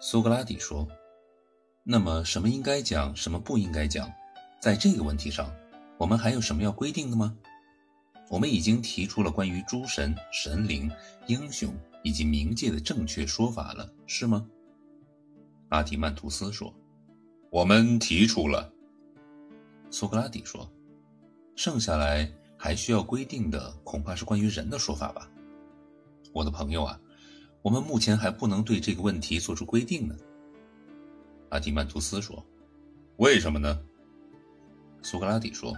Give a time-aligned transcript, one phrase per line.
[0.00, 0.86] 苏格拉底说
[1.82, 4.12] ：“那么，什么应该讲，什么不应该讲，
[4.60, 5.50] 在这个问题上，
[5.96, 7.34] 我们还有什么要规定的吗？
[8.28, 10.90] 我们已经提出了关于诸神、神灵、
[11.26, 14.46] 英雄以及冥界的正确说法了，是吗？”
[15.70, 16.74] 阿提曼图斯说
[17.50, 18.70] ：“我们提出了。”
[19.90, 20.70] 苏格拉底说
[21.56, 25.30] ：“剩下来还需要规定的，恐怕是关于人的说法吧。”
[26.34, 27.00] 我的朋友啊。
[27.64, 30.14] 我们目前还不能对这个问题做出规定呢，
[31.48, 32.44] 阿迪曼图斯说
[33.16, 33.80] ：“为什么呢？”
[35.00, 35.74] 苏格拉底说：“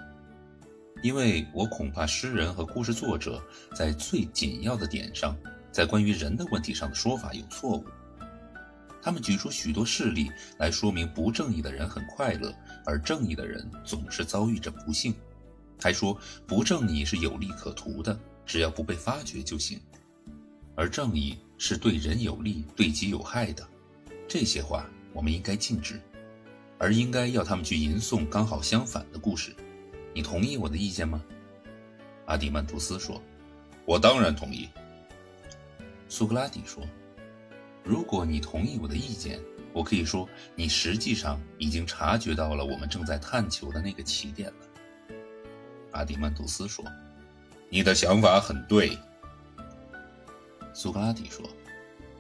[1.01, 3.41] 因为我恐怕诗人和故事作者
[3.73, 5.39] 在最紧要的点上，
[5.71, 7.85] 在关于人的问题上的说法有错误。
[9.01, 12.53] 他们举出许多事例来说明不正义的人很快乐，
[12.85, 15.15] 而正义的人总是遭遇着不幸，
[15.81, 16.19] 还说
[16.49, 19.81] 不正义是有利可图的，只要不被发觉就行，
[20.75, 23.67] 而正义。”是对人有利、对己有害的，
[24.29, 26.01] 这些话我们应该禁止，
[26.79, 29.55] 而应该要他们去吟诵刚好相反的故事。
[30.13, 31.23] 你同意我的意见吗？
[32.27, 33.23] 阿迪曼图斯说
[33.87, 34.69] ：“我当然同意。”
[36.09, 36.83] 苏格拉底说
[37.85, 39.41] ：“如果你同意我的意见，
[39.73, 45.15] 我可以说你实际上已经察觉到了我们正在探求的那个起点了。”
[45.93, 46.85] 阿迪曼图斯说
[47.71, 48.99] ：“你的想法很对。”
[50.77, 51.43] 苏格拉底说：“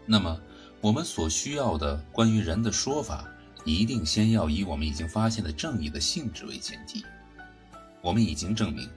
[0.09, 0.41] 那么，
[0.81, 3.29] 我们所需要的关于人的说法，
[3.67, 7.05] 一定先要以我们已经发现的正义的性质为前提。
[8.01, 8.89] 我们已经证明，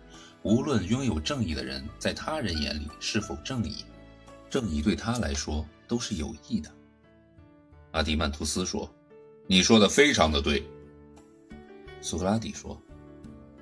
[0.43, 3.83] 无论拥有正义的人在他人眼里是否正义，
[4.49, 6.71] 正义对他来说都是有益的。”
[7.91, 8.89] 阿迪曼图斯说
[9.45, 10.63] ：“你说的非常的对。”
[11.99, 12.81] 苏格拉底说：“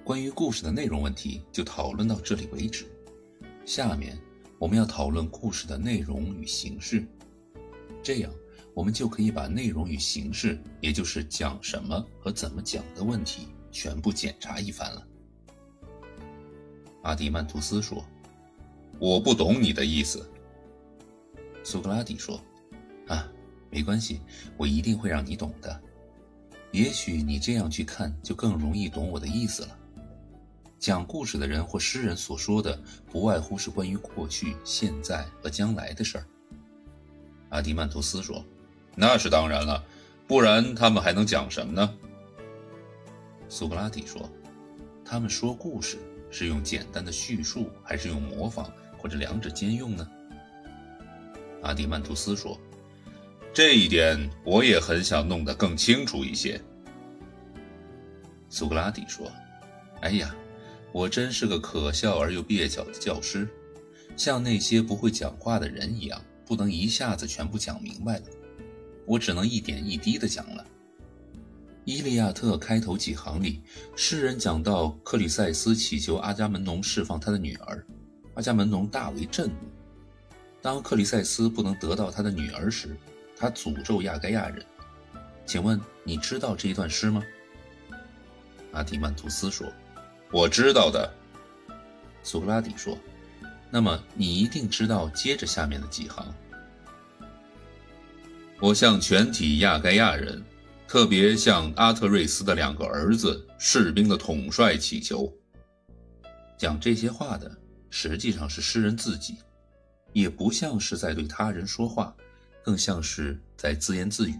[0.05, 2.85] 关于故事的内容问题，就讨论到这里为止。
[3.65, 4.15] 下面。”
[4.59, 7.05] 我们要讨论故事的内容与形式，
[8.01, 8.33] 这样
[8.73, 15.07] 我们就可以把内容与形式，也就是讲什么和怎么讲的问题，全部检查一番了。
[17.03, 18.03] 阿迪曼图斯说
[18.99, 20.27] ：“我不懂你的意思。”
[21.63, 22.41] 苏格拉底说
[23.07, 23.31] ：“啊，
[23.69, 24.21] 没关系，
[24.57, 25.81] 我一定会让你懂的。
[26.71, 29.77] 也许你这样去看，就更容易懂我的意思了。”
[30.87, 32.81] 讲故事的人或诗人所说的，
[33.11, 36.23] 不外乎是关于过去、现在和将来的事儿。
[37.49, 38.41] 阿迪曼图斯说
[38.95, 39.83] ：“那是当然了，
[40.29, 41.93] 不然他们还能讲什么呢？”
[43.49, 44.31] 苏格拉底说
[45.03, 45.97] ：“他们说故事
[46.31, 50.09] 是用简单的叙述，还是用模仿，或者两者兼用呢？”
[51.63, 52.57] 阿迪曼图斯说
[53.53, 56.61] ：“这一点我也很想弄得更清楚一些。”
[58.47, 59.29] 苏格拉底说
[59.99, 60.33] ：“哎呀！”
[60.97, 63.47] 我真是个可笑而又蹩脚的教师，
[64.15, 68.23] 像那些不会讲话的人一样，不能一下子全部讲明白了。
[69.05, 70.65] 我只能一点一滴地讲了。
[71.85, 73.61] 《伊利亚特》开头几行里，
[73.95, 77.85] 诗人讲到克里塞斯祈求阿伽门农释放他的女儿，
[78.33, 79.55] 阿伽门农大为震怒。
[80.63, 82.97] 当克里塞斯不能得到他的女儿时，
[83.35, 84.65] 他诅咒亚该亚人。
[85.45, 87.23] 请问你知道这一段诗吗？
[88.71, 89.71] 阿提曼图斯说。
[90.31, 91.13] 我知道的，
[92.21, 92.97] 苏格拉底说。
[93.69, 96.33] 那么你一定知道接着下面的几行。
[98.59, 100.43] 我向全体亚该亚人，
[100.87, 105.31] 特别向阿特瑞斯的两个儿子士兵的统帅祈求。
[106.57, 107.55] 讲这些话的
[107.89, 109.37] 实际上是诗人自己，
[110.11, 112.15] 也不像是在对他人说话，
[112.63, 114.35] 更像是在自言自语。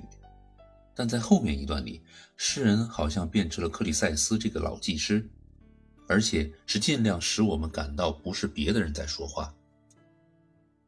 [0.96, 2.02] 但在后面一段里，
[2.38, 5.30] 诗人好像变成了克里塞斯这个老技师。
[6.08, 9.54] 而且是尽量使我们感到不是别的人在说话。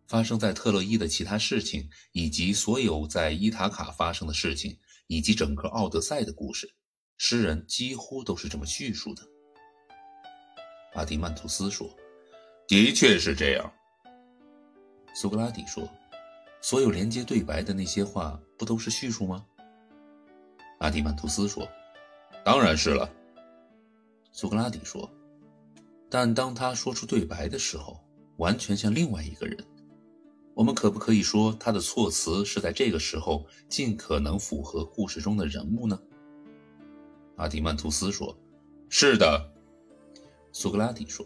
[0.07, 4.75] 发生在特洛伊的其他事情，以及所有在伊塔卡发生的事情，
[5.05, 6.73] 以及整个奥德赛的故事，
[7.17, 9.21] 诗人几乎都是这么叙述的。
[10.95, 11.87] 阿迪曼图斯说
[12.67, 13.71] ：“的确是这样。”
[15.13, 15.87] 苏格拉底说
[16.59, 19.45] ：“所有连接对白的那些话，不都是叙述吗？”
[20.79, 21.69] 阿迪曼图斯说
[22.43, 23.07] ：“当然是了。”
[24.39, 25.11] 苏格拉底说
[26.09, 27.99] ：“但当他说出对白的时候，
[28.37, 29.57] 完全像另外一个人。
[30.53, 35.99] 我们可不可以说他的措辞是在这个时候尽可能符合故事中的人物呢？”
[37.35, 38.33] 阿迪曼图斯说
[38.87, 39.51] ：“是的。”
[40.53, 41.25] 苏格拉底说：“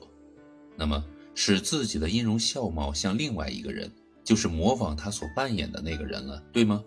[0.75, 1.05] 那么
[1.35, 3.93] 使自己的音容笑貌像另外一个人，
[4.23, 6.83] 就是模仿他所扮演的那个人了，对吗？”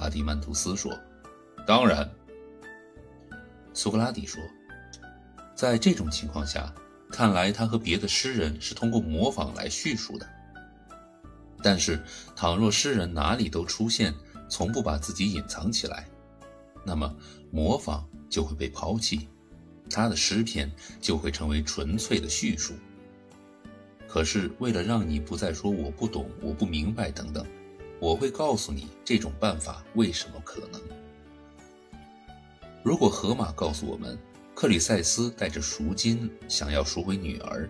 [0.00, 0.98] 阿迪曼图斯说
[1.68, 2.10] ：“当然。”
[3.74, 4.42] 苏格拉底说。
[5.54, 6.74] 在这种情况下，
[7.10, 10.28] 看来他和别的诗人是通过模仿来叙述的。
[11.62, 12.02] 但是，
[12.36, 14.12] 倘若诗人哪里都出现，
[14.48, 16.06] 从不把自己隐藏起来，
[16.84, 17.14] 那么
[17.50, 19.28] 模仿就会被抛弃，
[19.88, 20.70] 他的诗篇
[21.00, 22.74] 就会成为纯粹的叙述。
[24.06, 27.46] 可是为了让你不再说我不懂、我不明白等等，
[27.98, 30.80] 我会告诉你这种办法为什么可能。
[32.82, 34.18] 如果荷马告诉我们，
[34.54, 37.68] 克里塞斯带着赎金想要赎回女儿，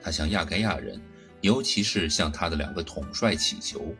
[0.00, 1.00] 他向亚该亚人，
[1.42, 3.94] 尤其是向他的两个统帅祈求，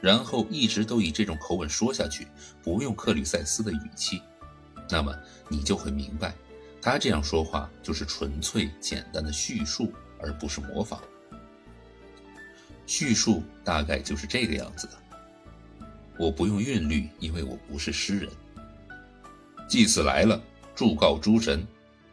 [0.00, 2.26] 然后一直都以这种口吻说下去，
[2.60, 4.20] 不用克里塞斯的语气，
[4.90, 5.14] 那么
[5.48, 6.34] 你就会明白，
[6.82, 11.00] 他这样说话就是纯粹简单的叙述，而不是模仿。
[12.84, 14.92] 叙述大概就是这个样子的。
[16.18, 18.30] 我不用韵律，因为我不是诗人。
[19.68, 20.40] 祭司来了，
[20.74, 21.66] 祝告诸神，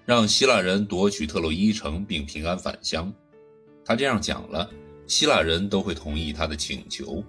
[0.05, 3.11] 让希腊人夺取特洛伊城并平安返乡。
[3.85, 4.69] 他这样讲了，
[5.07, 7.23] 希腊人都会同意他的请求，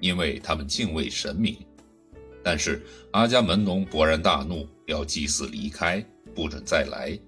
[0.00, 1.56] 因为他们敬畏神明。
[2.42, 6.04] 但是阿伽门农勃然大怒，要祭祀离开，
[6.34, 7.18] 不准再来，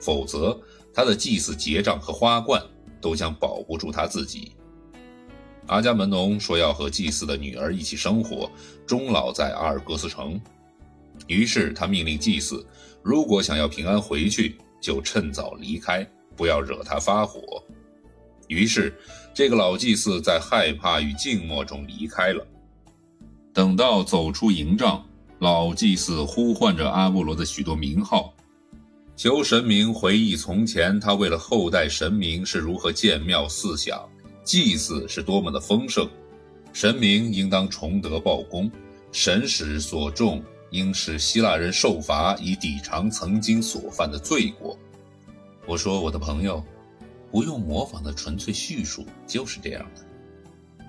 [0.00, 0.58] 否则
[0.92, 2.62] 他的祭祀结账和花冠
[3.00, 4.52] 都将保不住他自己。
[5.66, 8.50] 阿伽门农说要和祭祀的女儿一起生活，
[8.86, 10.40] 终老在阿尔戈斯城。
[11.26, 12.66] 于是他命令祭祀，
[13.02, 16.06] 如果想要平安回去，就趁早离开，
[16.36, 17.62] 不要惹他发火。
[18.48, 18.92] 于是
[19.32, 22.44] 这个老祭祀在害怕与静默中离开了。
[23.52, 25.04] 等到走出营帐，
[25.38, 28.34] 老祭祀呼唤着阿波罗的许多名号，
[29.16, 34.04] 求神明回忆从前他为了后代神明是如何建庙祀享，
[34.42, 36.08] 祭祀是多么的丰盛，
[36.72, 38.70] 神明应当重德报功，
[39.12, 40.42] 神使所重。
[40.70, 44.78] 应使希腊人受罚，以抵偿曾经所犯的罪过。
[45.66, 46.64] 我说，我的朋友，
[47.30, 50.86] 不用模仿的纯粹叙述就是这样的。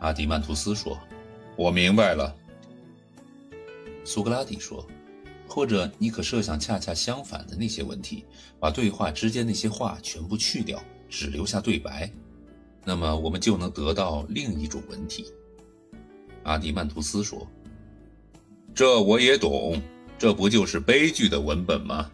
[0.00, 0.98] 阿迪曼图斯说
[1.56, 2.34] ：“我明白了。”
[4.04, 4.86] 苏格拉底说
[5.46, 8.24] ：“或者你可设想恰恰相反的那些问题，
[8.58, 12.10] 把对话之间那些话全部去掉，只留下对白，
[12.84, 15.32] 那么我们就能得到另一种文体。”
[16.44, 17.46] 阿迪曼图斯说。
[18.78, 19.82] 这我也懂，
[20.16, 22.08] 这不就是悲剧的文本吗？